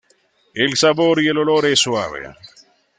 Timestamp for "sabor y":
0.77-1.27